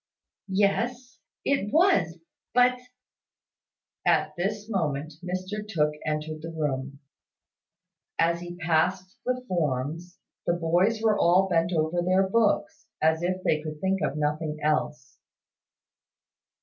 "Yes, 0.47 1.19
it 1.45 1.71
was 1.71 2.17
but" 2.55 2.79
At 4.17 4.33
this 4.35 4.67
moment 4.67 5.13
Mr 5.23 5.57
Tooke 5.69 5.93
entered 6.07 6.41
the 6.41 6.49
room. 6.51 7.01
As 8.17 8.39
he 8.41 8.55
passed 8.57 9.17
the 9.27 9.45
forms, 9.47 10.17
the 10.47 10.53
boys 10.53 11.03
were 11.03 11.19
all 11.19 11.47
bent 11.47 11.71
over 11.71 12.01
their 12.01 12.27
books, 12.27 12.87
as 12.99 13.21
if 13.21 13.43
they 13.43 13.61
could 13.61 13.79
think 13.79 14.01
of 14.01 14.17
nothing 14.17 14.57
else. 14.63 15.19